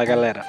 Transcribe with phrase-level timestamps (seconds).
[0.00, 0.46] Fala galera,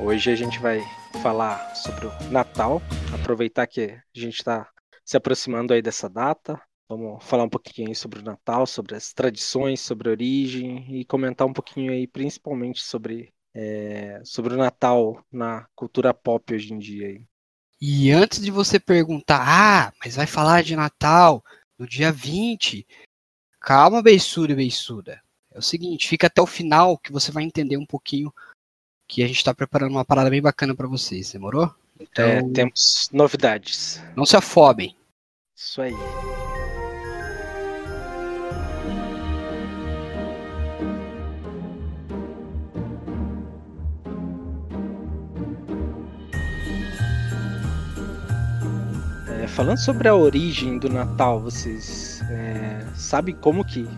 [0.00, 0.80] hoje a gente vai
[1.22, 2.80] falar sobre o Natal,
[3.12, 4.70] aproveitar que a gente está
[5.04, 6.58] se aproximando aí dessa data,
[6.88, 11.04] vamos falar um pouquinho aí sobre o Natal, sobre as tradições, sobre a origem e
[11.04, 16.78] comentar um pouquinho aí principalmente sobre, é, sobre o Natal na cultura pop hoje em
[16.78, 17.08] dia.
[17.08, 17.22] Aí.
[17.78, 21.44] E antes de você perguntar, ah, mas vai falar de Natal
[21.78, 22.86] no dia 20,
[23.60, 25.20] calma, beiçuda e beiçuda.
[25.52, 28.32] É o seguinte, fica até o final que você vai entender um pouquinho
[29.08, 31.72] que a gente está preparando uma parada bem bacana para vocês, demorou?
[31.98, 34.02] Então, é, temos novidades.
[34.14, 34.94] Não se afobem.
[35.54, 35.94] Isso aí.
[49.40, 53.88] É, falando sobre a origem do Natal, vocês é, sabem como que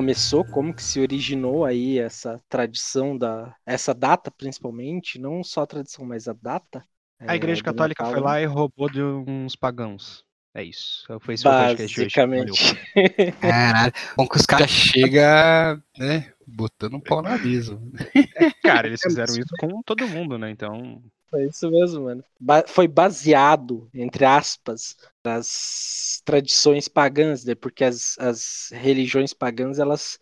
[0.00, 5.66] começou, como que se originou aí essa tradição da essa data principalmente, não só a
[5.66, 6.82] tradição, mas a data.
[7.20, 8.18] A Igreja é, Católica Natal.
[8.18, 10.24] foi lá e roubou de uns pagãos.
[10.54, 11.04] É isso.
[11.20, 12.74] Foi esse Basicamente.
[13.42, 13.92] Caralho.
[14.16, 17.78] Bom que os caras chegam, né, botando um pau na mesa.
[18.36, 20.50] É, cara, eles fizeram isso com todo mundo, né?
[20.50, 21.02] Então.
[21.30, 22.24] Foi isso mesmo, mano.
[22.40, 27.54] Ba foi baseado, entre aspas, nas tradições pagãs, né?
[27.54, 30.18] Porque as, as religiões pagãs, elas,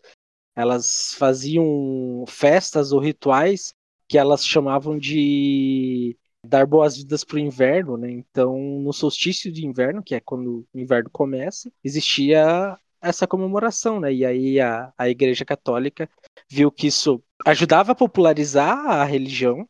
[0.54, 3.72] elas faziam festas ou rituais
[4.06, 8.10] que elas chamavam de dar boas-vindas para o inverno, né?
[8.10, 14.12] Então, no solstício de inverno, que é quando o inverno começa, existia essa comemoração, né?
[14.12, 16.08] E aí a, a Igreja Católica
[16.48, 19.66] viu que isso ajudava a popularizar a religião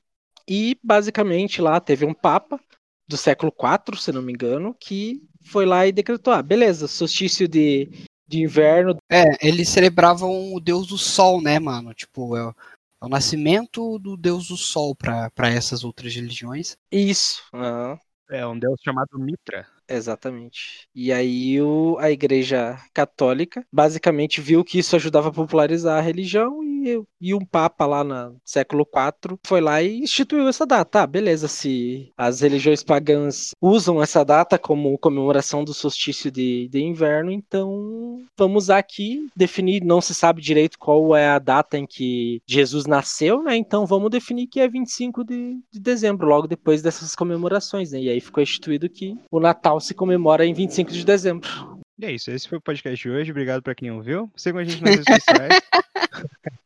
[0.48, 2.58] e basicamente lá teve um papa
[3.06, 7.46] do século IV, se não me engano, que foi lá e decretou: ah, beleza, solstício
[7.46, 7.90] de,
[8.26, 8.96] de inverno.
[9.10, 11.92] É, eles celebravam o deus do sol, né, mano?
[11.92, 16.76] Tipo, é, é o nascimento do deus do sol para essas outras religiões.
[16.90, 17.42] Isso.
[17.52, 17.98] Uhum.
[18.30, 19.66] É um deus chamado Mitra.
[19.88, 20.86] Exatamente.
[20.94, 26.62] E aí o, a Igreja Católica basicamente viu que isso ajudava a popularizar a religião
[26.62, 31.02] e, e um Papa lá no século IV foi lá e instituiu essa data.
[31.02, 36.80] Ah, beleza, se as religiões pagãs usam essa data como comemoração do solstício de, de
[36.80, 42.42] inverno, então vamos aqui, definir, não se sabe direito qual é a data em que
[42.46, 43.56] Jesus nasceu, né?
[43.56, 48.00] Então vamos definir que é 25 de, de dezembro, logo depois dessas comemorações, né?
[48.00, 51.48] E aí ficou instituído que o Natal Natal se comemora em 25 de dezembro.
[51.98, 53.30] E é isso, esse foi o podcast de hoje.
[53.30, 54.30] Obrigado para quem ouviu.
[54.36, 55.62] Sigam a gente nas redes sociais.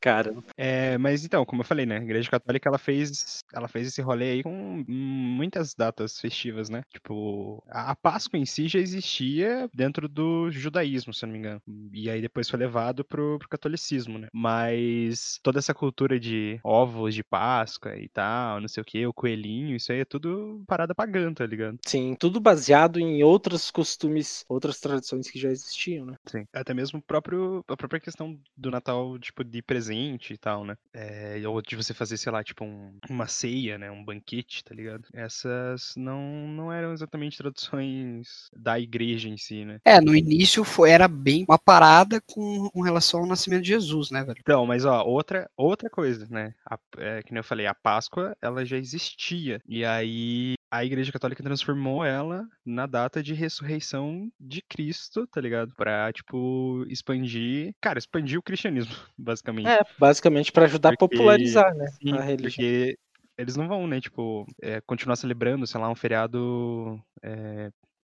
[0.01, 0.35] Cara.
[0.57, 1.99] É, mas então, como eu falei, né?
[1.99, 6.83] A Igreja Católica ela fez, ela fez esse rolê aí com muitas datas festivas, né?
[6.93, 11.63] Tipo, a Páscoa em si já existia dentro do judaísmo, se eu não me engano.
[11.93, 14.29] E aí depois foi levado pro, pro catolicismo, né?
[14.33, 19.13] Mas toda essa cultura de ovos de Páscoa e tal, não sei o que, o
[19.13, 21.79] coelhinho, isso aí é tudo parada pagã, tá ligado?
[21.87, 26.17] Sim, tudo baseado em outros costumes, outras tradições que já existiam, né?
[26.27, 26.45] Sim.
[26.53, 30.77] Até mesmo próprio, a própria questão do Natal, tipo, de presente e tal, né?
[30.93, 33.91] É, ou de você fazer, sei lá, tipo, um, uma ceia, né?
[33.91, 35.07] Um banquete, tá ligado?
[35.13, 39.79] Essas não, não eram exatamente traduções da igreja em si, né?
[39.85, 44.11] É, no início foi, era bem uma parada com, com relação ao nascimento de Jesus,
[44.11, 44.39] né, velho?
[44.41, 46.55] Então, mas ó, outra, outra coisa, né?
[46.65, 49.61] A, é, que nem eu falei, a Páscoa, ela já existia.
[49.67, 55.75] E aí a Igreja Católica transformou ela na data de ressurreição de Cristo, tá ligado?
[55.75, 57.75] Pra, tipo, expandir.
[57.79, 58.95] Cara, expandir o cristianismo,
[59.33, 59.69] basicamente.
[59.69, 61.87] É, basicamente para ajudar porque, a popularizar, né?
[62.01, 62.51] Sim, a religião.
[62.51, 62.99] Porque
[63.37, 67.71] eles não vão, né, tipo, é, continuar celebrando, sei lá, um feriado é,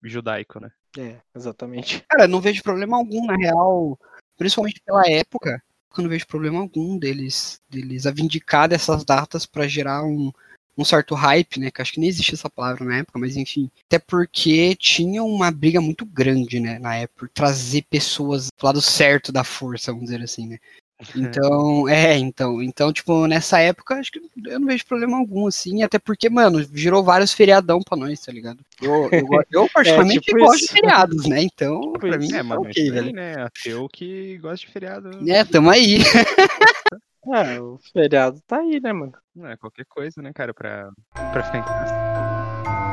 [0.03, 0.69] judaico, né?
[0.97, 2.03] É, exatamente.
[2.09, 3.97] Cara, não vejo problema algum, na real,
[4.37, 5.61] principalmente pela época,
[5.97, 10.31] eu não vejo problema algum deles, deles a vindicar dessas datas para gerar um
[10.77, 11.71] um certo hype, né?
[11.71, 13.71] Que acho que nem existia essa palavra na época, mas enfim.
[13.85, 16.79] Até porque tinha uma briga muito grande, né?
[16.79, 20.57] Na época, por trazer pessoas do lado certo da força, vamos dizer assim, né?
[21.15, 25.83] Então, é, então, então, tipo, nessa época, acho que eu não vejo problema algum, assim,
[25.83, 28.59] até porque, mano, girou vários feriadão pra nós, tá ligado?
[28.81, 30.67] Eu, eu, eu particularmente é, tipo gosto isso.
[30.67, 31.41] de feriados, né?
[31.41, 33.11] Então, tipo pra mim, é, mano, tá ok, velho.
[33.13, 33.47] Né?
[33.65, 35.09] Eu que gosto de feriado.
[35.29, 35.99] É, tamo aí.
[37.33, 39.13] É, o feriado tá aí, né, mano?
[39.45, 42.84] É, qualquer coisa, né, cara, pra, pra ficar em casa.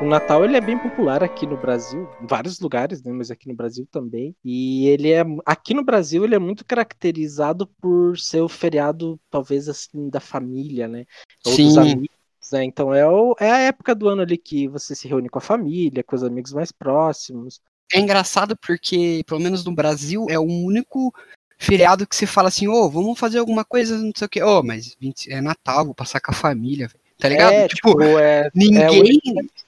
[0.00, 3.46] O Natal ele é bem popular aqui no Brasil, em vários lugares, né, mas aqui
[3.46, 4.34] no Brasil também.
[4.42, 9.68] E ele é aqui no Brasil ele é muito caracterizado por ser o feriado talvez
[9.68, 11.04] assim da família, né?
[11.44, 11.64] Ou Sim.
[11.64, 12.08] dos amigos,
[12.50, 12.64] né?
[12.64, 15.42] Então é, o, é a época do ano ali que você se reúne com a
[15.42, 17.60] família, com os amigos mais próximos.
[17.92, 21.12] É engraçado porque, pelo menos no Brasil, é o único
[21.58, 24.42] feriado que você fala assim, ô, vamos fazer alguma coisa, não sei o quê.
[24.42, 27.09] Ô, mas 20 é Natal, vou passar com a família, velho.
[27.20, 27.52] Tá ligado?
[27.52, 29.20] É, tipo, é, ninguém.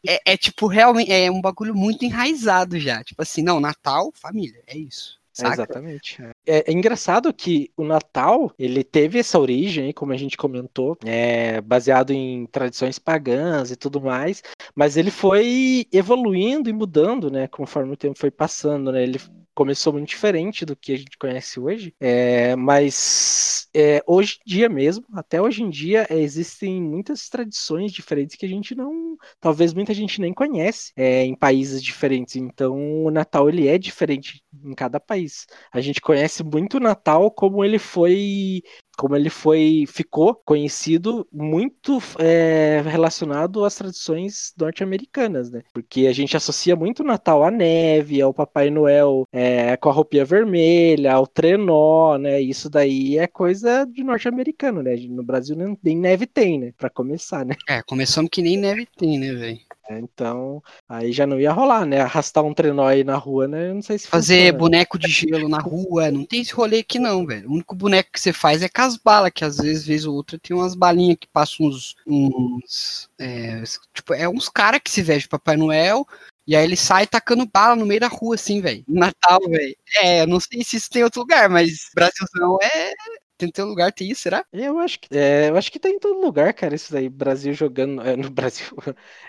[0.07, 3.05] É, é, tipo, realmente, é um bagulho muito enraizado já.
[3.05, 5.21] Tipo assim, não, Natal, família, é isso.
[5.33, 5.55] Saca?
[5.55, 6.23] Exatamente.
[6.47, 11.61] É, é, engraçado que o Natal, ele teve essa origem, como a gente comentou, é,
[11.63, 14.43] baseado em tradições pagãs e tudo mais,
[14.75, 19.19] mas ele foi evoluindo e mudando, né, conforme o tempo foi passando, né, ele
[19.55, 24.69] começou muito diferente do que a gente conhece hoje, é, mas é, hoje em dia
[24.69, 29.73] mesmo, até hoje em dia, é, existem muitas tradições diferentes que a gente não, talvez
[29.73, 32.37] muita gente nem conhece é, em países diferentes.
[32.37, 35.47] Então, o Natal ele é diferente em cada país.
[35.73, 38.63] A gente conhece muito o Natal como ele foi
[38.97, 45.63] como ele foi ficou conhecido muito é, relacionado às tradições norte-americanas, né?
[45.73, 49.93] Porque a gente associa muito o Natal à neve, ao Papai Noel é, com a
[49.93, 52.41] roupinha vermelha, ao trenó, né?
[52.41, 54.95] Isso daí é coisa de norte-americano, né?
[55.09, 56.73] No Brasil nem neve tem, né?
[56.77, 57.55] Para começar, né?
[57.69, 59.61] É, começando que nem neve tem, né, velho?
[59.93, 62.01] É, então, aí já não ia rolar, né?
[62.01, 63.69] Arrastar um trenó aí na rua, né?
[63.69, 64.59] Eu não sei se Fazer funciona.
[64.59, 67.49] boneco de gelo na rua, não tem esse rolê aqui não, velho.
[67.49, 70.15] O único boneco que você faz é com as balas, que às vezes, vez ou
[70.15, 71.95] outra, tem umas balinhas que passam uns.
[72.07, 73.63] uns é,
[73.93, 76.07] tipo, é uns caras que se vestem de Papai Noel.
[76.45, 78.83] E aí ele sai tacando bala no meio da rua, assim, velho.
[78.89, 79.77] Natal, velho.
[79.99, 82.93] É, não sei se isso tem outro lugar, mas Brasilzão é,
[83.37, 84.45] tem teu lugar, tem isso, será?
[84.53, 87.09] Eu acho que é, eu acho que tá em todo lugar, cara, isso daí.
[87.09, 88.01] Brasil jogando.
[88.03, 88.67] É, no Brasil.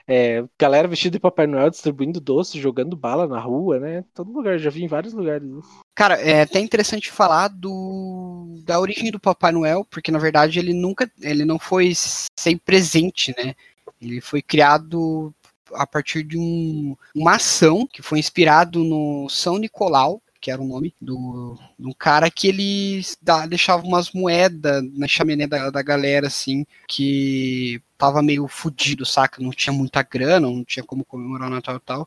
[0.08, 4.04] É, galera vestida de Papai Noel distribuindo doce, jogando bala na rua, né?
[4.14, 5.80] Todo lugar, já vi em vários lugares isso.
[5.96, 10.74] Cara, é até interessante falar do da origem do Papai Noel, porque na verdade ele
[10.74, 11.10] nunca.
[11.22, 13.56] ele não foi sem presente, né?
[14.02, 15.34] Ele foi criado
[15.74, 20.68] a partir de um, uma ação que foi inspirado no São Nicolau, que era o
[20.68, 26.28] nome do, do cara que ele dá, deixava umas moedas na chaminé da, da galera,
[26.28, 29.42] assim, que tava meio fudido, saca?
[29.42, 32.06] Não tinha muita grana, não tinha como comemorar o Natal e tal.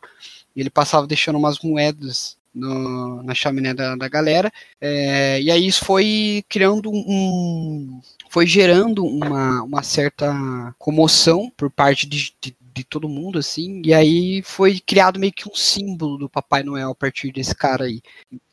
[0.54, 4.52] E ele passava deixando umas moedas no, na chaminé da, da galera.
[4.78, 8.02] É, e aí isso foi criando um.
[8.28, 13.94] foi gerando uma, uma certa comoção por parte de, de de todo mundo, assim, e
[13.94, 18.02] aí foi criado meio que um símbolo do Papai Noel a partir desse cara aí.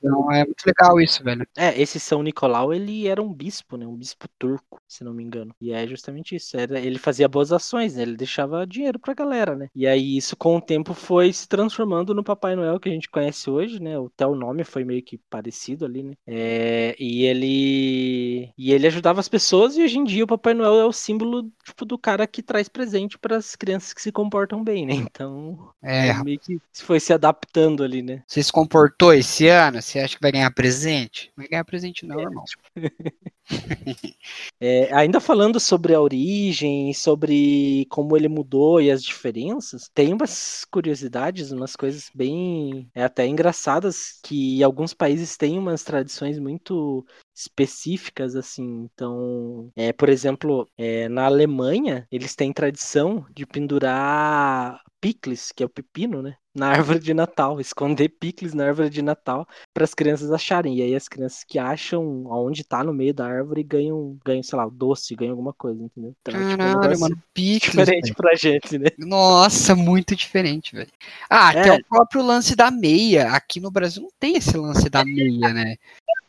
[0.03, 1.47] Então é muito legal isso, velho.
[1.57, 3.87] É, esse São Nicolau, ele era um bispo, né?
[3.87, 5.55] Um bispo turco, se não me engano.
[5.61, 6.57] E é justamente isso.
[6.57, 8.01] Era, ele fazia boas ações, né?
[8.01, 9.69] Ele deixava dinheiro pra galera, né?
[9.73, 13.09] E aí isso, com o tempo, foi se transformando no Papai Noel que a gente
[13.09, 13.93] conhece hoje, né?
[13.97, 16.13] Até o nome foi meio que parecido ali, né?
[16.27, 18.51] É, e ele.
[18.57, 21.49] E ele ajudava as pessoas, e hoje em dia o Papai Noel é o símbolo,
[21.63, 24.93] tipo, do cara que traz presente para as crianças que se comportam bem, né?
[24.95, 28.23] Então, é, meio que foi se adaptando ali, né?
[28.27, 29.81] Você se comportou esse ano?
[29.93, 31.31] Você acha que vai ganhar presente?
[31.37, 32.23] Não vai ganhar presente não, é.
[32.23, 32.43] irmão.
[34.59, 40.65] é, ainda falando sobre a origem, sobre como ele mudou e as diferenças, tem umas
[40.65, 48.35] curiosidades, umas coisas bem é, até engraçadas que alguns países têm umas tradições muito específicas
[48.35, 48.89] assim.
[48.93, 55.65] Então, é, por exemplo, é, na Alemanha eles têm tradição de pendurar picles, que é
[55.65, 56.35] o pepino, né?
[56.55, 60.77] Na árvore de Natal, esconder picles na árvore de Natal para as crianças acharem.
[60.77, 64.57] E aí as crianças que acham aonde tá no meio da árvore ganham, ganham sei
[64.57, 66.15] lá, doce, ganham alguma coisa, entendeu?
[66.21, 67.71] Então, Caralho, é tipo, um mano, picles.
[67.71, 68.15] Diferente véio.
[68.15, 68.89] pra gente, né?
[68.97, 70.91] Nossa, muito diferente, velho.
[71.29, 71.63] Ah, é.
[71.63, 73.31] tem o próprio lance da meia.
[73.31, 75.75] Aqui no Brasil não tem esse lance da meia, né?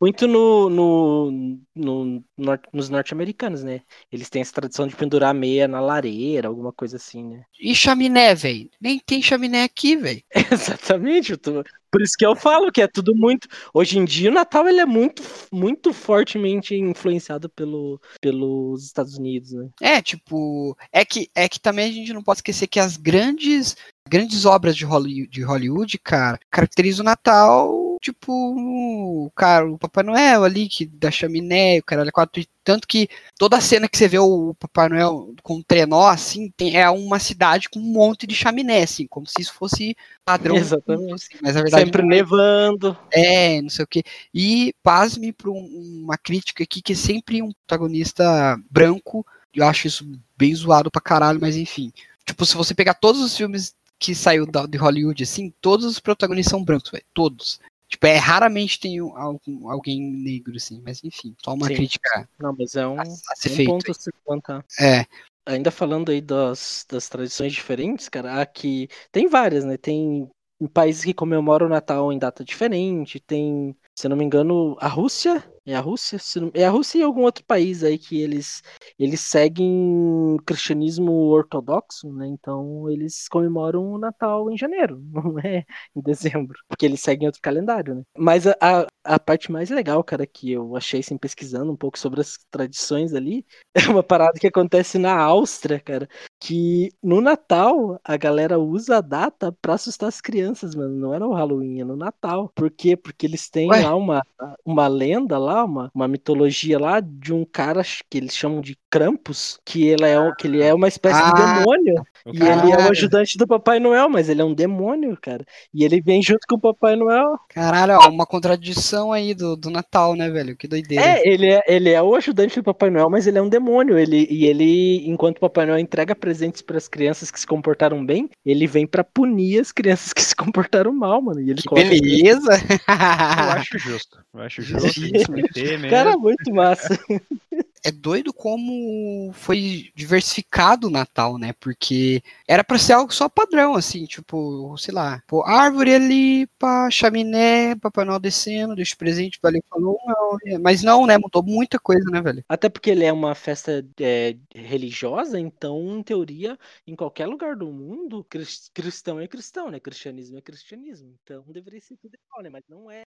[0.01, 1.31] Muito no, no,
[1.75, 3.81] no, no nos norte-americanos, né?
[4.11, 7.45] Eles têm essa tradição de pendurar a meia na lareira, alguma coisa assim, né?
[7.61, 8.69] E chaminé, velho?
[8.81, 10.23] Nem tem chaminé aqui, velho.
[10.53, 11.65] Exatamente, tô...
[11.91, 13.49] por isso que eu falo que é tudo muito.
[13.73, 15.23] Hoje em dia o Natal ele é muito,
[15.53, 19.69] muito fortemente influenciado pelo, pelos Estados Unidos, né?
[19.81, 23.77] É, tipo, é que, é que também a gente não pode esquecer que as grandes,
[24.09, 30.05] grandes obras de Hollywood, de Hollywood cara, caracterizam o Natal tipo, o cara, o Papai
[30.05, 33.09] Noel ali, que da chaminé, o cara quatro tanto que
[33.39, 36.89] toda a cena que você vê o Papai Noel com um trenó, assim, tem, é
[36.91, 40.57] uma cidade com um monte de chaminé, assim, como se isso fosse padrão.
[40.57, 41.15] Exatamente.
[41.15, 42.97] Assim, mas na verdade, Sempre nevando.
[43.11, 44.03] É, não sei o quê.
[44.35, 49.87] E pasme para um, uma crítica aqui que é sempre um protagonista branco, eu acho
[49.87, 50.07] isso
[50.37, 51.91] bem zoado pra caralho, mas enfim.
[52.27, 55.99] Tipo, se você pegar todos os filmes que saiu da, de Hollywood, assim, todos os
[55.99, 57.05] protagonistas são brancos, velho.
[57.15, 57.61] Todos.
[57.95, 61.75] Tipo, é raramente tem um- algum, alguém negro, assim, mas enfim, só uma Sim.
[61.75, 64.65] crítica Não, mas é um, a, a ser um ponto a se levantar.
[64.81, 65.07] É,
[65.47, 69.77] Ainda falando aí das, das tradições diferentes, cara, aqui tem várias, né?
[69.77, 70.29] Tem
[70.73, 75.45] países que comemoram o Natal em data diferente, tem, se não me engano, a Rússia,
[75.67, 76.19] é a Rússia,
[76.53, 78.63] é a Rússia e algum outro país aí que eles
[78.99, 82.27] eles seguem o cristianismo ortodoxo, né?
[82.27, 87.41] Então eles comemoram o Natal em janeiro, não é em dezembro, porque eles seguem outro
[87.41, 88.03] calendário, né?
[88.17, 91.99] Mas a, a, a parte mais legal, cara, que eu achei assim pesquisando um pouco
[91.99, 93.45] sobre as tradições ali,
[93.75, 96.09] é uma parada que acontece na Áustria, cara,
[96.41, 100.95] que no Natal a galera usa a data pra assustar as crianças, mano.
[100.95, 102.51] Não era o Halloween, é no Natal.
[102.55, 102.97] Por quê?
[102.97, 103.83] Porque eles têm Ué?
[103.83, 104.23] lá uma,
[104.65, 109.59] uma lenda lá, uma, uma mitologia lá de um cara que eles chamam de Krampus,
[109.65, 112.05] que ele é, que ele é uma espécie de Ah, demônio.
[112.25, 115.45] O E ele é o ajudante do Papai Noel, mas ele é um demônio, cara.
[115.75, 117.37] E ele vem junto com o Papai Noel.
[117.49, 120.57] caralho, ó, uma contradição aí do, do Natal, né, velho?
[120.57, 121.05] Que doideira.
[121.05, 123.99] É, ele é, ele é o ajudante do Papai Noel, mas ele é um demônio.
[123.99, 128.07] Ele, e ele, enquanto o Papai Noel entrega presentes para as crianças que se comportaram
[128.07, 131.41] bem, ele vem pra punir as crianças que se comportaram mal, mano.
[131.41, 132.53] E ele Que beleza!
[132.87, 134.19] Eu acho justo.
[134.33, 134.89] Eu acho justo.
[135.91, 136.97] Cara, muito massa.
[137.85, 141.53] é doido como foi diversificado o Natal, né?
[141.61, 146.91] Porque era pra ser algo só padrão, assim, tipo, sei lá, pô, árvore ali, pá,
[146.91, 151.19] chaminé, Papai Noel descendo, deixa o presente, valeu, falou, não, mas não, né?
[151.19, 152.43] Mudou muita coisa, né, velho?
[152.49, 157.71] Até porque ele é uma festa é, religiosa, então, em teoria, em qualquer lugar do
[157.71, 159.79] mundo, cris- cristão é cristão, né?
[159.79, 161.15] Cristianismo é cristianismo.
[161.23, 162.51] Então deveria ser tudo igual, né?
[162.51, 163.03] Mas não é.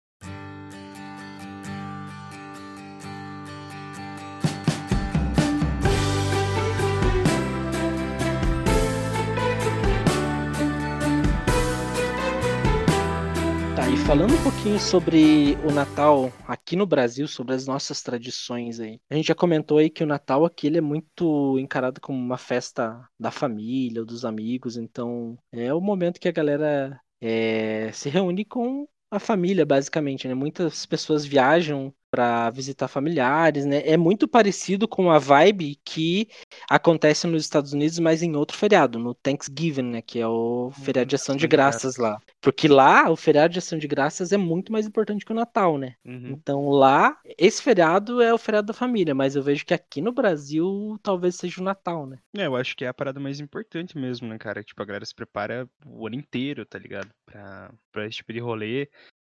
[13.77, 18.79] Tá, e falando um pouquinho sobre o Natal aqui no Brasil, sobre as nossas tradições
[18.79, 19.00] aí.
[19.07, 22.39] A gente já comentou aí que o Natal aqui ele é muito encarado como uma
[22.39, 28.43] festa da família, dos amigos, então é o momento que a galera é, se reúne
[28.43, 30.34] com a família, basicamente, né?
[30.34, 33.81] Muitas pessoas viajam para visitar familiares, né?
[33.85, 36.27] É muito parecido com a vibe que
[36.69, 40.01] acontece nos Estados Unidos, mas em outro feriado, no Thanksgiving, né?
[40.01, 42.17] Que é o feriado de ação de graças lá.
[42.41, 45.77] Porque lá, o feriado de ação de graças é muito mais importante que o Natal,
[45.77, 45.95] né?
[46.05, 46.29] Uhum.
[46.29, 50.11] Então lá, esse feriado é o feriado da família, mas eu vejo que aqui no
[50.11, 52.17] Brasil talvez seja o Natal, né?
[52.35, 54.63] É, eu acho que é a parada mais importante mesmo, né, cara?
[54.63, 57.09] Tipo, a galera se prepara o ano inteiro, tá ligado?
[57.25, 58.89] Pra, pra esse tipo de rolê.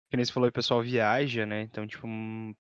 [0.09, 1.61] Que nem você falou, o pessoal viaja, né?
[1.61, 2.07] Então, tipo,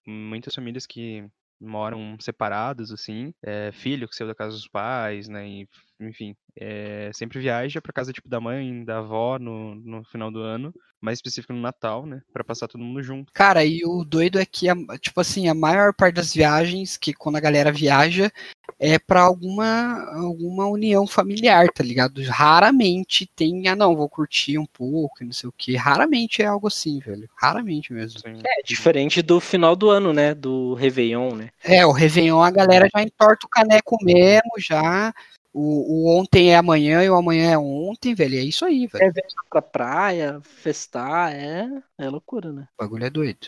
[0.07, 1.27] muitas famílias que
[1.59, 5.47] moram separados, assim, é, filho que saiu da casa dos pais, né?
[5.47, 10.31] E, enfim, é, sempre viaja pra casa, tipo, da mãe, da avó no, no final
[10.31, 10.73] do ano.
[11.01, 12.21] Mais específico no Natal, né?
[12.33, 13.31] Pra passar todo mundo junto.
[13.33, 17.13] Cara, e o doido é que, a- tipo assim, a maior parte das viagens, que
[17.13, 18.31] quando a galera viaja,
[18.79, 22.21] é pra alguma, alguma união familiar, tá ligado?
[22.23, 25.75] Raramente tem, ah não, vou curtir um pouco, e não sei o que.
[25.75, 27.29] Raramente é algo assim, velho.
[27.39, 28.19] Raramente mesmo.
[28.25, 30.33] Assim, É diferente do final do ano, né?
[30.33, 31.49] Do Réveillon, né?
[31.63, 35.13] É, o Réveillon a galera já entorta o caneco mesmo, já.
[35.57, 38.37] O, o ontem é amanhã e o amanhã é ontem, velho.
[38.37, 39.13] É isso aí, velho.
[39.49, 41.65] Pra praia, festar, é,
[41.97, 42.67] é loucura, né?
[42.77, 43.47] O bagulho é doido.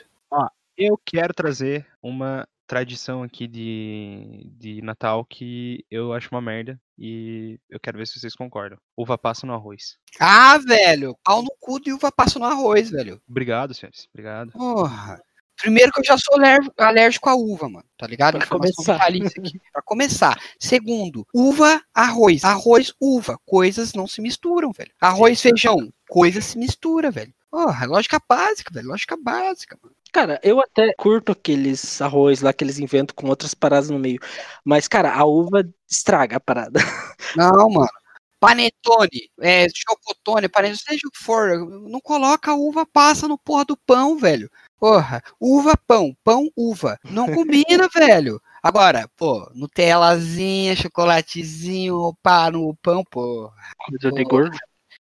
[0.78, 7.60] Eu quero trazer uma tradição aqui de, de Natal que eu acho uma merda e
[7.70, 8.78] eu quero ver se vocês concordam.
[8.96, 9.98] Uva passa no arroz.
[10.20, 13.20] Ah, velho, pau no cu de uva passa no arroz, velho.
[13.28, 14.08] Obrigado, senhores.
[14.14, 14.52] Obrigado.
[14.52, 15.20] Porra.
[15.62, 16.36] Primeiro que eu já sou
[16.78, 17.86] alérgico à uva, mano.
[17.98, 18.38] Tá ligado?
[18.38, 19.04] Pra Informação começar.
[19.06, 19.60] aqui.
[19.74, 20.40] Pra começar.
[20.60, 22.44] Segundo, uva, arroz.
[22.44, 23.40] Arroz, uva.
[23.46, 24.92] Coisas não se misturam, velho.
[25.02, 25.92] Arroz, feijão.
[26.08, 27.34] Coisas se misturam, velho.
[27.50, 28.88] Porra, lógica básica, velho.
[28.88, 29.96] Lógica básica, mano.
[30.12, 34.20] Cara, eu até curto aqueles arroz lá que eles inventam com outras paradas no meio.
[34.64, 36.80] Mas, cara, a uva estraga a parada.
[37.36, 37.90] Não, mano.
[38.40, 41.58] Panetone, é, chocotone, panetone, seja o que for,
[41.90, 44.48] não coloca uva passa no porra do pão, velho.
[44.80, 47.00] Porra, uva, pão, pão, uva.
[47.04, 48.42] Não combina, velho.
[48.62, 53.54] Agora, pô, Nutellazinha, chocolatezinho, pá, no pão, porra.
[54.02, 54.58] Eu de gordo.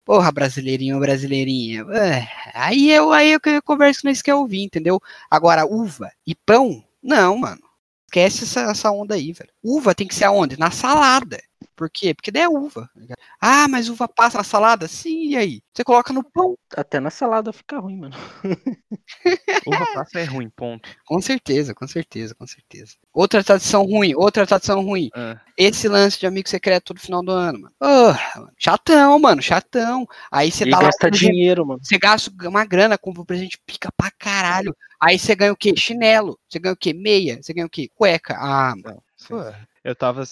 [0.06, 1.86] Porra, brasileirinho, brasileirinha.
[1.92, 5.00] É, aí eu, aí eu, eu converso que nós quer ouvir, entendeu?
[5.30, 7.62] Agora, uva e pão, não, mano.
[8.08, 9.52] Esquece essa, essa onda aí, velho.
[9.64, 10.58] Uva tem que ser aonde?
[10.58, 11.40] Na salada.
[11.80, 12.14] Por quê?
[12.14, 12.90] Porque daí é uva.
[13.08, 13.16] tá?
[13.40, 14.86] Ah, mas uva passa na salada?
[14.86, 15.62] Sim, e aí?
[15.74, 16.58] Você coloca no pão.
[16.76, 18.18] Até na salada fica ruim, mano.
[19.66, 20.90] Uva passa é ruim, ponto.
[21.06, 22.96] Com certeza, com certeza, com certeza.
[23.14, 25.10] Outra tradição ruim, outra tradição ruim.
[25.16, 27.74] Ah, Esse lance de amigo secreto todo final do ano, mano.
[27.80, 28.52] Mano.
[28.58, 30.06] Chatão, mano, chatão.
[30.30, 31.80] Aí você E dá lá gasta dinheiro, mano.
[31.82, 34.76] Você gasta uma grana, compra um presente, pica pra caralho.
[35.00, 35.74] Aí você ganha o quê?
[35.78, 36.38] Chinelo.
[36.50, 36.94] Você ganha o quê?
[36.94, 37.42] Meia.
[37.42, 37.90] Você ganha o quê?
[37.96, 38.36] Cueca.
[38.38, 39.02] Ah, mano.
[39.30, 39.38] Pô.
[39.84, 40.24] Eu tava,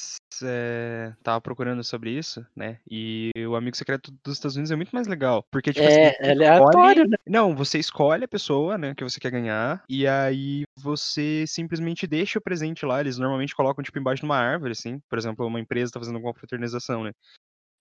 [0.43, 2.79] é, tava procurando sobre isso, né?
[2.89, 5.43] E o amigo secreto dos Estados Unidos é muito mais legal.
[5.51, 7.17] Porque, tipo assim, É, é aleatório, né?
[7.25, 12.39] Não, você escolhe a pessoa, né, que você quer ganhar, e aí você simplesmente deixa
[12.39, 12.99] o presente lá.
[12.99, 14.99] Eles normalmente colocam, tipo, embaixo de uma árvore, assim.
[15.09, 17.11] Por exemplo, uma empresa tá fazendo alguma fraternização, né?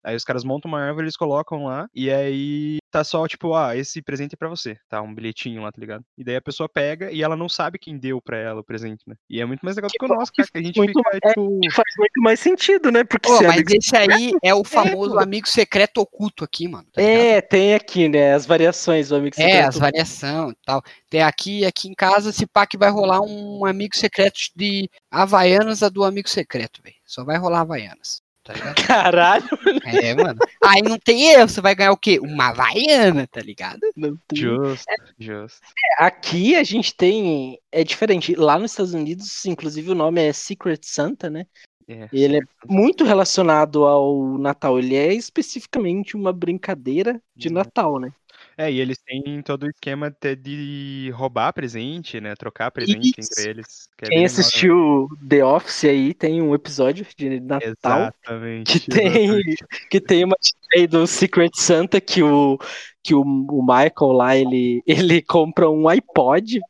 [0.04, 3.75] Aí os caras montam uma árvore, eles colocam lá, e aí tá só, tipo, ah,
[3.76, 5.02] esse presente é pra você, tá?
[5.02, 6.04] Um bilhetinho lá, tá ligado?
[6.16, 9.02] E daí a pessoa pega e ela não sabe quem deu pra ela o presente,
[9.06, 9.16] né?
[9.28, 11.11] E é muito mais legal do que o nosso, cara, que a gente muito fica,
[11.16, 11.58] é, tipo...
[11.73, 13.02] Faz muito mais sentido, né?
[13.02, 15.20] Porque Pô, se é mas amigo- esse aí é o famoso pô.
[15.20, 16.87] amigo secreto oculto aqui, mano.
[16.92, 17.02] tá?
[17.02, 18.34] É, tem aqui, né?
[18.34, 19.68] As variações do amigo É, secreto.
[19.70, 20.82] as variações e tal.
[21.11, 25.82] Tem aqui, aqui em casa, se pá que vai rolar um amigo secreto de Havaianas
[25.82, 26.94] a do amigo secreto, velho.
[27.04, 28.23] Só vai rolar Havaianas.
[28.44, 28.74] Tá ligado?
[28.86, 29.48] Caralho,
[29.86, 30.38] É, mano.
[30.62, 32.18] Aí não tem erro, você vai ganhar o quê?
[32.20, 33.80] Uma Havaiana, tá ligado?
[33.96, 34.38] não tem.
[34.38, 34.84] Justo,
[35.18, 35.60] justo.
[35.98, 37.58] Aqui a gente tem.
[37.72, 38.34] É diferente.
[38.34, 41.46] Lá nos Estados Unidos, inclusive, o nome é Secret Santa, né?
[41.88, 42.08] É.
[42.12, 44.78] Ele é muito relacionado ao Natal.
[44.78, 47.54] Ele é especificamente uma brincadeira de Uhum.
[47.54, 48.10] Natal, né?
[48.56, 52.34] É, e eles têm todo o esquema até de roubar presente, né?
[52.37, 53.32] Trocar presente Isso.
[53.32, 53.88] entre eles.
[53.96, 58.80] que é Quem assistiu The Office aí tem um episódio de Natal Exatamente.
[58.80, 59.56] que tem, exatamente.
[59.90, 60.37] que tem uma
[60.76, 62.58] aí do Secret Santa que o,
[63.02, 66.61] que o, o Michael lá ele, ele compra um iPod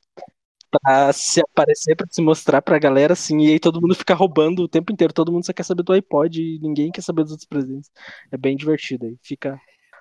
[0.71, 4.63] pra se aparecer, pra se mostrar pra galera assim, e aí todo mundo fica roubando
[4.63, 7.33] o tempo inteiro, todo mundo só quer saber do iPod e ninguém quer saber dos
[7.33, 7.91] outros presentes.
[8.33, 9.17] É bem divertido aí.
[9.23, 9.59] Fica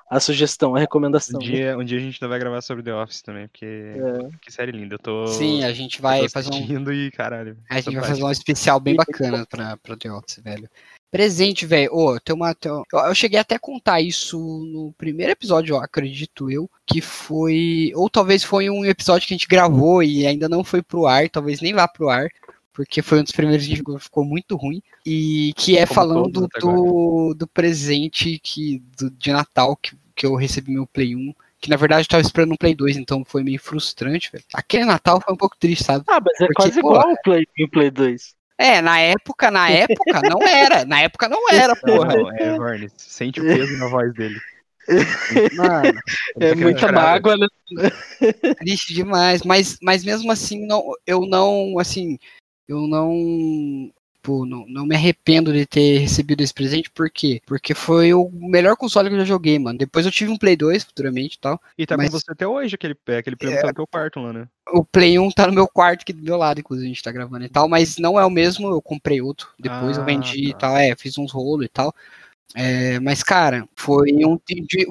[0.09, 1.39] a sugestão, a recomendação.
[1.39, 1.51] Um né?
[1.51, 4.29] dia, um dia a gente ainda vai gravar sobre The Office também, porque É.
[4.41, 4.95] que série linda.
[4.95, 6.53] Eu tô, Sim, a gente vai fazer um.
[6.53, 7.57] assistindo e caralho.
[7.69, 10.69] A gente vai fazer um especial bem bacana pra, pra The Office, velho.
[11.09, 11.93] Presente, velho.
[11.93, 12.55] Ô, tem uma.
[12.55, 16.67] tem uma- eu, cheguei até a contar isso no primeiro episódio, eu acredito eu.
[16.87, 17.91] Que foi.
[17.95, 21.29] Ou talvez foi um episódio que a gente gravou e ainda não foi pro ar,
[21.29, 22.27] talvez nem vá pro ar.
[22.73, 24.81] Porque foi um dos primeiros que ficou- ficou muito ruim.
[25.05, 30.35] E que é Como falando do, do presente que, do, de Natal que, que eu
[30.35, 31.33] recebi meu Play 1.
[31.59, 34.43] Que na verdade eu tava esperando um Play 2, então foi meio frustrante, velho.
[34.53, 36.03] Aquele Natal foi um pouco triste, sabe?
[36.07, 38.35] Ah, mas é Porque, quase pô, igual o Play, o Play 2.
[38.57, 40.85] É, na época, na época não era.
[40.85, 42.15] Na época não era, porra.
[42.15, 44.39] não, é, Varnes, sente o peso na voz dele.
[45.55, 45.99] Mano,
[46.39, 47.47] É muita chorar, mágoa, né?
[48.59, 49.43] triste demais.
[49.43, 52.17] Mas, mas mesmo assim, não, eu não, assim,
[52.67, 53.91] eu não,
[54.23, 56.89] pô, não, não me arrependo de ter recebido esse presente.
[56.89, 57.41] Por quê?
[57.45, 59.77] Porque foi o melhor console que eu já joguei, mano.
[59.77, 61.61] Depois eu tive um Play 2 futuramente e tal.
[61.77, 64.19] E tá Mas- com você até hoje, aquele, é, aquele prêmio tá no teu quarto
[64.21, 64.47] lá, né?
[64.71, 67.11] O Play 1 tá no meu quarto aqui do meu lado, inclusive, a gente tá
[67.11, 70.49] gravando e tal, mas não é o mesmo, eu comprei outro, depois eu Ah, vendi
[70.49, 70.59] e tá.
[70.69, 71.93] tal, é, fiz uns rolos e tal.
[72.55, 74.39] É, mas, cara, foi um,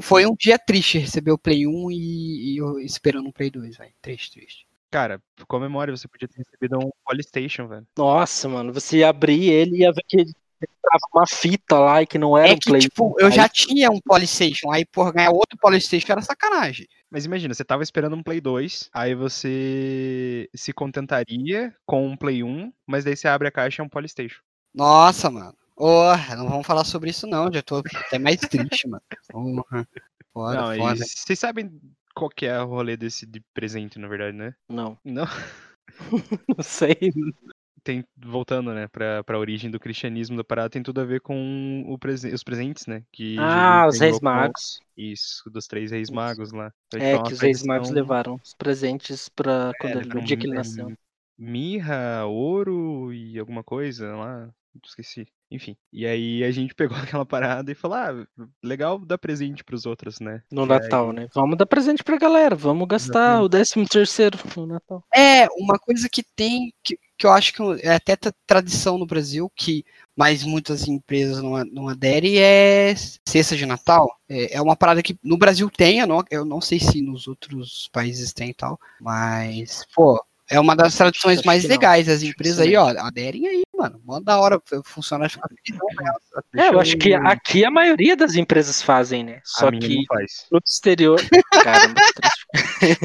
[0.02, 3.76] foi um dia triste receber o Play 1 e, e eu esperando um Play 2,
[3.78, 3.92] velho.
[4.02, 4.66] Triste, triste.
[4.92, 7.86] Cara, comemore, você podia ter recebido um Polystation, velho.
[7.96, 10.32] Nossa, mano, você ia abrir ele e ia ver que ele
[10.82, 12.82] tava uma fita lá e que não era É um que, Play.
[12.82, 16.86] tipo, eu Aí- já tinha um Polystation, aí, porra, ganhar outro Polystation era sacanagem.
[17.10, 22.42] Mas imagina, você tava esperando um Play 2, aí você se contentaria com um Play
[22.44, 24.42] 1, mas daí você abre a caixa e é um Polystation.
[24.74, 25.54] Nossa, mano.
[25.74, 27.76] Porra, não vamos falar sobre isso não, já tô
[28.06, 29.02] até mais triste, mano.
[29.30, 29.88] Porra,
[30.34, 30.96] foda, Não, foda.
[30.96, 31.72] vocês sabem
[32.14, 34.54] qual que é o rolê desse de presente, na verdade, né?
[34.68, 35.24] Não, Não.
[36.48, 36.96] não sei.
[37.84, 41.82] Tem, voltando, né, pra, pra origem do cristianismo da parada, tem tudo a ver com
[41.88, 43.02] o presen- os presentes, né?
[43.10, 44.80] Que Ah, os Reis com- Magos.
[44.96, 46.72] Isso, dos três reis magos lá.
[46.86, 50.36] Então, É, que os Reis Magos tradição- levaram os presentes pra quando É, no dia
[50.36, 50.92] que ele nasceu.
[51.36, 54.48] Mirra, ouro e alguma coisa lá.
[54.84, 55.26] Esqueci.
[55.52, 55.76] Enfim.
[55.92, 58.26] E aí a gente pegou aquela parada e falou: ah,
[58.62, 60.42] legal dar presente pros outros, né?
[60.50, 61.28] No E Natal, aí- né?
[61.34, 65.04] Vamos dar presente pra galera, vamos gastar o 13 terceiro no Natal.
[65.14, 69.06] É, uma coisa que tem, que, que eu acho que é até tra- tradição no
[69.06, 69.84] Brasil, que
[70.16, 72.94] mas muitas empresas não, a- não aderem, é
[73.26, 74.08] cesta de Natal.
[74.28, 77.26] É, é uma parada que no Brasil tem, eu não, eu não sei se nos
[77.28, 82.08] outros países tem e tal, mas, pô, é uma das tradições Acho mais legais.
[82.08, 84.60] As empresas aí, ó, aderem aí, mano, mó da hora,
[85.18, 85.28] né?
[86.54, 89.40] É, eu acho que aqui a maioria das empresas fazem, né?
[89.44, 90.04] Só a que
[90.50, 91.18] no exterior.
[91.64, 92.00] Caramba.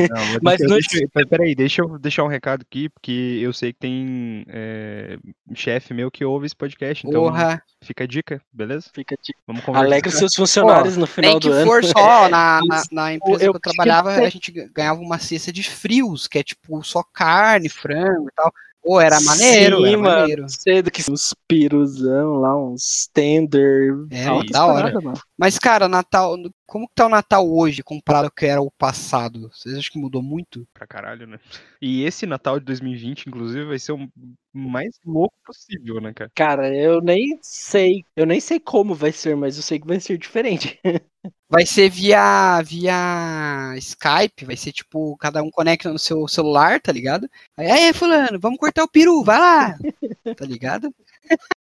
[0.09, 4.45] Não, mas eu- peraí, deixa eu deixar um recado aqui, porque eu sei que tem
[4.47, 5.17] é,
[5.55, 8.89] chefe meu que ouve esse podcast, então Porra, fica a dica, beleza?
[8.93, 9.33] Fica de...
[9.45, 9.85] Vamos conversar.
[9.85, 11.65] Alegre seus funcionários no final do que ano.
[11.65, 15.51] for só na, na, na empresa eu que eu trabalhava, a gente ganhava uma cesta
[15.51, 18.51] de frios, que é tipo só carne, frango e tal.
[18.83, 20.19] Pô, era maneiro, Sim, era mano.
[20.21, 20.45] maneiro.
[20.47, 23.93] Cedo que uns piruzão lá, uns tender.
[24.09, 24.93] É, da hora.
[25.01, 25.19] mano.
[25.37, 26.37] Mas, cara, Natal,
[26.67, 29.49] como que tá o Natal hoje comparado ao que era o passado?
[29.53, 30.67] Vocês acham que mudou muito?
[30.73, 31.39] Pra caralho, né?
[31.81, 34.09] E esse Natal de 2020, inclusive, vai ser o
[34.51, 36.31] mais louco possível, né, cara?
[36.35, 38.03] Cara, eu nem sei.
[38.15, 40.79] Eu nem sei como vai ser, mas eu sei que vai ser diferente.
[41.49, 46.91] Vai ser via, via Skype, vai ser tipo, cada um conecta no seu celular, tá
[46.91, 47.29] ligado?
[47.55, 49.77] Aí, aí, fulano, vamos cortar o peru, vai lá!
[50.37, 50.93] Tá ligado?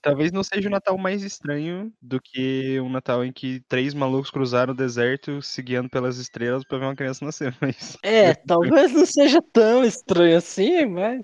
[0.02, 4.30] Talvez não seja o Natal mais estranho do que um Natal em que três malucos
[4.30, 7.96] cruzaram o deserto se guiando pelas estrelas pra ver uma criança nascer, mas...
[8.02, 11.22] É, talvez não seja tão estranho assim, mas.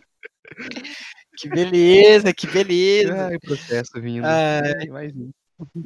[1.38, 3.28] Que beleza, que beleza.
[3.28, 4.26] Ai, processo vindo.
[4.26, 4.86] É.
[4.88, 5.30] Mais um.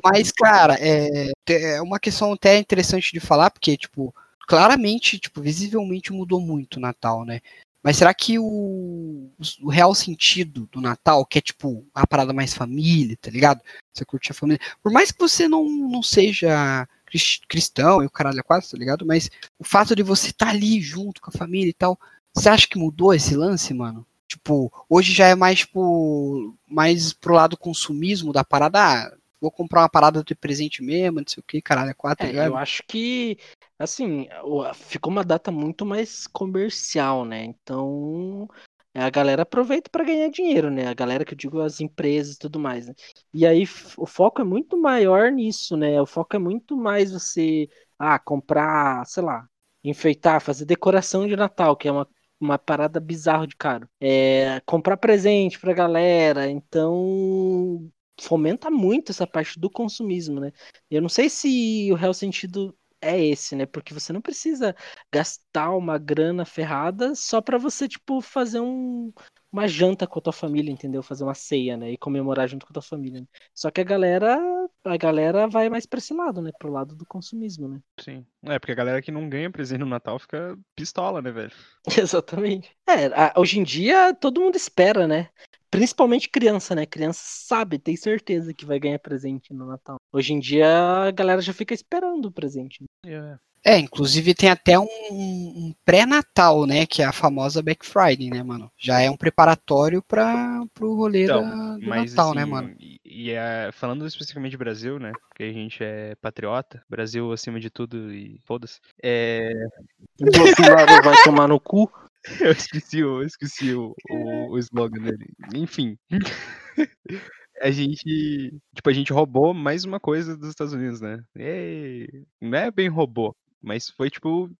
[0.02, 4.14] Mas, cara, é, é uma questão até interessante de falar, porque, tipo,
[4.48, 7.40] claramente, tipo, visivelmente mudou muito o Natal, né?
[7.86, 9.30] Mas será que o,
[9.62, 13.60] o real sentido do Natal, que é, tipo, a parada mais família, tá ligado?
[13.94, 14.60] Você curte a família.
[14.82, 18.76] Por mais que você não, não seja cris- cristão e o caralho é quase, tá
[18.76, 19.06] ligado?
[19.06, 21.96] Mas o fato de você estar ali junto com a família e tal,
[22.34, 24.04] você acha que mudou esse lance, mano?
[24.26, 28.80] Tipo, hoje já é mais, tipo, mais pro lado consumismo da parada.
[28.80, 32.24] Ah, vou comprar uma parada de presente mesmo, não sei o que, caralho, é quatro,
[32.24, 32.48] tá É, ligado?
[32.48, 33.38] eu acho que,
[33.78, 34.28] assim,
[34.74, 37.44] ficou uma data muito mais comercial, né?
[37.44, 38.48] Então,
[38.94, 40.86] a galera aproveita para ganhar dinheiro, né?
[40.86, 42.94] A galera que eu digo, as empresas e tudo mais, né?
[43.32, 43.64] E aí
[43.98, 46.00] o foco é muito maior nisso, né?
[46.00, 49.46] O foco é muito mais você, ah, comprar, sei lá,
[49.84, 52.08] enfeitar, fazer decoração de Natal, que é uma,
[52.40, 53.88] uma parada bizarra de caro.
[54.00, 60.52] É, comprar presente pra galera, então fomenta muito essa parte do consumismo, né?
[60.90, 62.74] Eu não sei se o real sentido
[63.06, 63.66] é esse, né?
[63.66, 64.74] Porque você não precisa
[65.12, 69.12] gastar uma grana ferrada só pra você, tipo, fazer um,
[69.52, 71.02] uma janta com a tua família, entendeu?
[71.02, 71.92] Fazer uma ceia, né?
[71.92, 73.20] E comemorar junto com a tua família.
[73.20, 73.26] né?
[73.54, 74.38] Só que a galera,
[74.84, 76.50] a galera vai mais pra esse lado, né?
[76.58, 77.80] Pro lado do consumismo, né?
[78.00, 78.26] Sim.
[78.44, 81.52] É, porque a galera que não ganha presente no Natal fica pistola, né, velho?
[81.98, 82.76] Exatamente.
[82.88, 85.30] É, a- hoje em dia todo mundo espera, né?
[85.70, 86.86] Principalmente criança, né?
[86.86, 89.96] Criança sabe, tem certeza que vai ganhar presente no Natal.
[90.12, 90.66] Hoje em dia
[91.06, 92.84] a galera já fica esperando o presente.
[93.04, 93.38] Né?
[93.64, 96.86] É, inclusive tem até um, um pré-natal, né?
[96.86, 98.70] Que é a famosa Black Friday, né, mano?
[98.78, 102.76] Já é um preparatório para pro rolê Então, da- do Mas, Natal, assim, né, mano?
[102.78, 105.12] E, e é, falando especificamente de Brasil, né?
[105.28, 108.78] Porque a gente é patriota, Brasil acima de tudo e foda-se.
[109.02, 109.50] É,
[110.20, 111.90] O Bolsonaro vai tomar no cu.
[112.40, 115.28] eu esqueci, o- eu esqueci o, o, o slogan dele.
[115.56, 115.98] Enfim.
[117.60, 121.22] A gente, tipo, a gente roubou mais uma coisa dos Estados Unidos, né?
[121.34, 122.06] Ei,
[122.40, 124.50] não é bem roubou, mas foi tipo,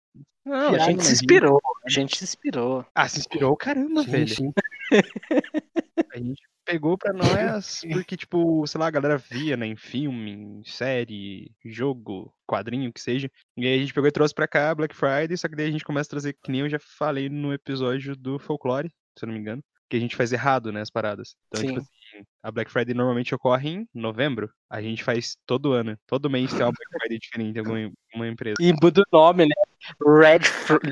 [0.45, 1.61] Não, a gente se inspirou.
[1.85, 2.87] A gente se inspirou.
[2.95, 4.29] ah, se inspirou caramba, Sim, velho.
[4.29, 4.53] sim.
[6.15, 10.31] A gente pegou pra nós porque, tipo, sei lá, a galera via, né, em filme,
[10.33, 13.31] em série, jogo, quadrinho, que seja.
[13.57, 15.71] E aí a gente pegou e trouxe pra cá Black Friday, só que daí a
[15.71, 19.27] gente começa a trazer, que nem eu já falei no episódio do Folklore, se eu
[19.29, 21.35] não me engano, que a gente faz errado, né, as paradas.
[21.49, 21.87] Então, tipo Sim.
[21.87, 21.96] assim,
[22.43, 25.97] a Black Friday normalmente ocorre em novembro, a gente faz todo ano.
[26.07, 28.57] Todo mês tem uma Black Friday diferente alguma uma empresa.
[28.61, 29.55] E muda o nome, né?
[30.05, 30.41] Red,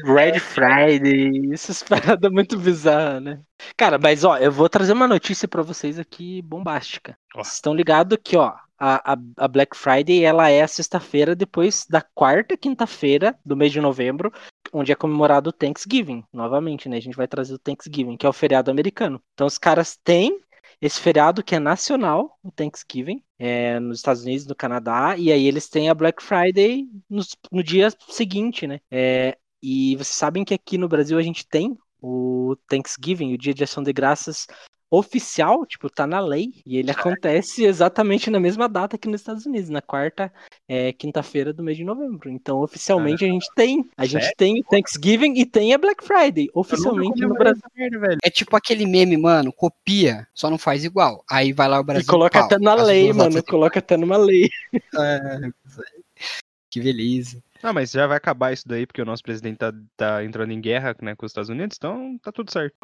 [0.05, 1.53] Red Friday.
[1.53, 3.41] Essas paradas muito bizarras, né?
[3.77, 7.17] Cara, mas ó, eu vou trazer uma notícia pra vocês aqui bombástica.
[7.35, 11.87] Vocês estão ligados que, ó, a, a, a Black Friday ela é a sexta-feira depois
[11.89, 14.33] da quarta quinta-feira do mês de novembro,
[14.73, 16.25] onde é comemorado o Thanksgiving.
[16.33, 16.97] Novamente, né?
[16.97, 19.21] A gente vai trazer o Thanksgiving, que é o feriado americano.
[19.33, 20.41] Então os caras têm
[20.81, 25.47] esse feriado que é nacional, o Thanksgiving, é, nos Estados Unidos, no Canadá, e aí
[25.47, 28.81] eles têm a Black Friday nos- no, dia seguinte, né?
[28.91, 33.55] É, e vocês sabem que aqui no Brasil a gente tem o Thanksgiving, o Dia
[33.55, 34.47] de Ação de Graças
[34.91, 39.47] oficial, tipo, tá na lei, e ele acontece exatamente na mesma data aqui nos Estados
[39.47, 40.33] Unidos, na quarta,
[40.69, 42.31] é, quinta-feira do mês de novembro.
[42.31, 44.37] Então, oficialmente a gente tem, a gente Sério?
[44.37, 47.63] tem o Thanksgiving e tem a Black Friday, oficialmente no Brasil.
[47.77, 48.19] Merda, velho.
[48.25, 51.25] É tipo aquele meme, mano, copia, só não faz igual.
[51.31, 52.05] Aí vai lá o Brasil.
[52.05, 54.49] E coloca pau, até na lei, mano, coloca até numa lei.
[56.71, 57.41] Que beleza.
[57.63, 60.61] Não, mas já vai acabar isso daí, porque o nosso presidente tá, tá entrando em
[60.61, 62.75] guerra né, com os Estados Unidos, então tá tudo certo.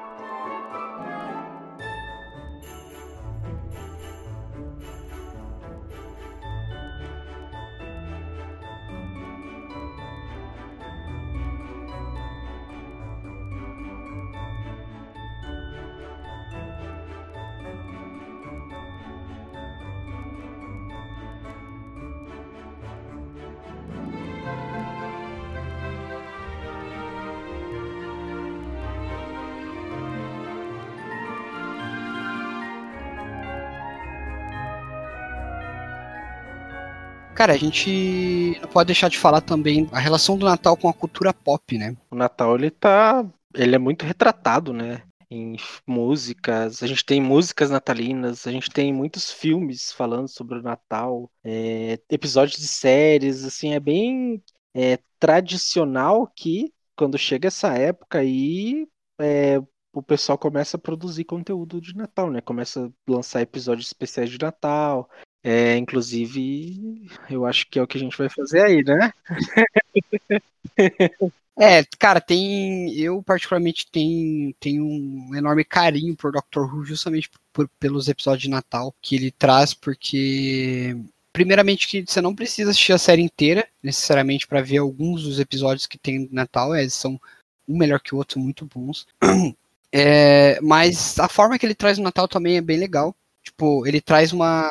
[37.40, 40.92] Cara, a gente não pode deixar de falar também a relação do Natal com a
[40.92, 41.96] cultura pop, né?
[42.11, 43.26] O Natal, ele tá.
[43.55, 45.05] Ele é muito retratado, né?
[45.31, 50.62] Em músicas, a gente tem músicas natalinas, a gente tem muitos filmes falando sobre o
[50.62, 54.42] Natal, é, episódios de séries, assim, é bem
[54.74, 58.87] é, tradicional que quando chega essa época aí,
[59.18, 59.59] é,
[59.94, 62.42] o pessoal começa a produzir conteúdo de Natal, né?
[62.42, 65.09] Começa a lançar episódios especiais de Natal,
[65.42, 69.12] é, inclusive, eu acho que é o que a gente vai fazer aí, né?
[71.59, 72.90] É, cara, tem.
[72.94, 78.48] Eu, particularmente, tenho, tenho um enorme carinho por Doctor Who, justamente por, pelos episódios de
[78.48, 80.96] Natal que ele traz, porque.
[81.33, 85.87] Primeiramente, que você não precisa assistir a série inteira, necessariamente, para ver alguns dos episódios
[85.87, 87.20] que tem no Natal, eles são
[87.68, 89.07] um melhor que o outro, muito bons.
[89.92, 93.12] É, mas a forma que ele traz o Natal também é bem legal.
[93.42, 94.70] Tipo, ele traz uma,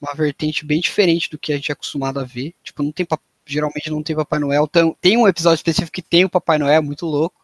[0.00, 2.54] uma vertente bem diferente do que a gente é acostumado a ver.
[2.62, 3.06] Tipo, não tem
[3.46, 4.68] geralmente não tem Papai Noel.
[5.00, 7.40] Tem um episódio específico que tem o Papai Noel, muito louco.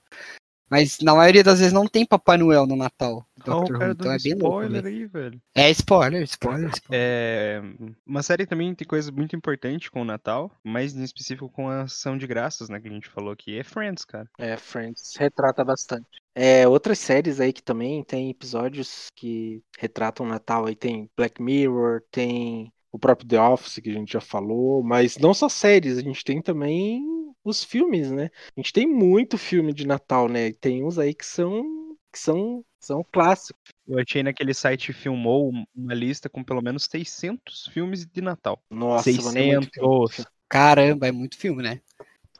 [0.70, 3.26] Mas na maioria das vezes não tem Papai Noel no Natal.
[3.46, 5.40] Oh, cara, então é bem spoiler louco, aí, velho.
[5.54, 7.00] É spoiler, spoiler, spoiler.
[7.00, 7.60] É,
[8.06, 11.82] uma série também tem coisa muito importante com o Natal, mas em específico com a
[11.82, 13.58] ação de graças, né, que a gente falou aqui.
[13.58, 14.28] É Friends, cara.
[14.38, 16.06] É, Friends retrata bastante.
[16.34, 21.40] É, outras séries aí que também tem episódios que retratam o Natal aí tem Black
[21.40, 25.98] Mirror, tem o próprio The Office que a gente já falou, mas não só séries,
[25.98, 27.04] a gente tem também
[27.44, 28.30] os filmes, né?
[28.56, 30.52] A gente tem muito filme de Natal, né?
[30.52, 31.62] Tem uns aí que são
[32.10, 33.72] que são são clássicos.
[33.86, 38.62] Eu achei naquele site filmou uma lista com pelo menos 600 filmes de Natal.
[38.70, 39.34] Nossa, 600.
[39.34, 41.80] Mano, é Caramba, é muito filme, né?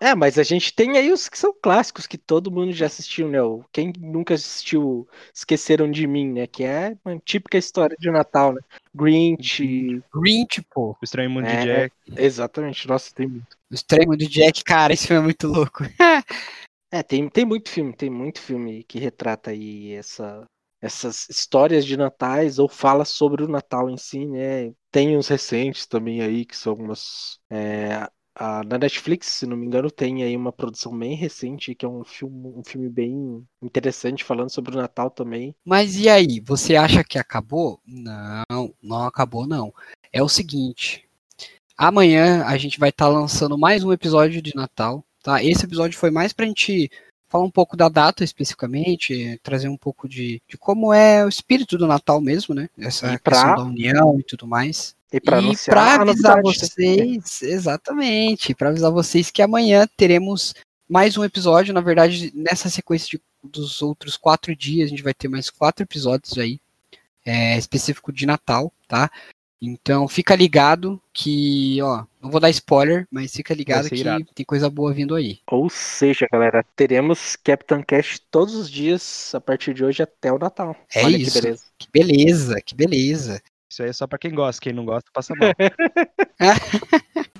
[0.00, 3.28] É, mas a gente tem aí os que são clássicos, que todo mundo já assistiu,
[3.28, 3.38] né?
[3.72, 6.46] Quem nunca assistiu Esqueceram de Mim, né?
[6.46, 8.60] Que é uma típica história de Natal, né?
[8.94, 10.02] Grinch.
[10.12, 10.90] Grinch, pô.
[10.90, 11.94] O Estranho Mundo é, de Jack.
[12.16, 13.56] Exatamente, nossa, tem muito.
[13.70, 15.84] O Estranho Mundo de Jack, cara, esse filme é muito louco.
[16.90, 20.44] é, tem, tem muito filme, tem muito filme que retrata aí essa,
[20.82, 24.72] essas histórias de natais ou fala sobre o Natal em si, né?
[24.90, 29.90] Tem uns recentes também aí que são umas é, na Netflix, se não me engano,
[29.90, 34.50] tem aí uma produção bem recente, que é um filme, um filme bem interessante, falando
[34.50, 35.54] sobre o Natal também.
[35.64, 37.80] Mas e aí, você acha que acabou?
[37.86, 39.72] Não, não acabou não.
[40.12, 41.08] É o seguinte,
[41.76, 45.42] amanhã a gente vai estar tá lançando mais um episódio de Natal, tá?
[45.42, 46.90] Esse episódio foi mais pra gente
[47.28, 51.76] falar um pouco da data especificamente, trazer um pouco de, de como é o espírito
[51.76, 52.68] do Natal mesmo, né?
[52.78, 53.32] Essa pra...
[53.32, 54.94] questão da união e tudo mais.
[55.16, 60.54] E para avisar vocês, exatamente, para avisar vocês que amanhã teremos
[60.88, 61.72] mais um episódio.
[61.72, 65.84] Na verdade, nessa sequência de, dos outros quatro dias, a gente vai ter mais quatro
[65.84, 66.58] episódios aí,
[67.24, 69.08] é, específico de Natal, tá?
[69.62, 74.26] Então fica ligado que, ó, não vou dar spoiler, mas fica ligado que irado.
[74.34, 75.38] tem coisa boa vindo aí.
[75.46, 80.38] Ou seja, galera, teremos Captain Cash todos os dias a partir de hoje até o
[80.38, 80.76] Natal.
[80.92, 81.32] É Olha isso.
[81.32, 81.64] Que beleza.
[81.78, 83.42] Que beleza, que beleza.
[83.70, 85.52] Isso aí é só pra quem gosta, quem não gosta passa mal.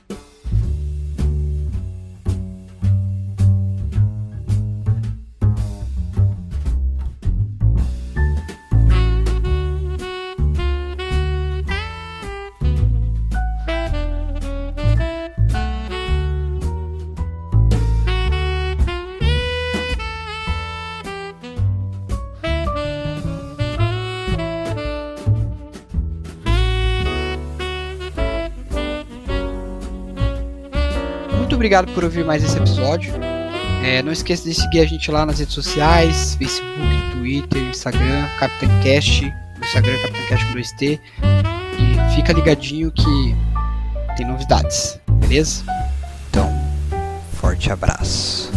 [31.65, 33.15] obrigado por ouvir mais esse episódio.
[33.83, 39.25] É, não esqueça de seguir a gente lá nas redes sociais, Facebook, Twitter, Instagram, CaptainCast,
[39.57, 41.01] no Instagram CaptainCast com 2T.
[41.79, 43.35] E fica ligadinho que
[44.15, 45.65] tem novidades, beleza?
[46.29, 46.53] Então,
[47.41, 48.54] forte abraço.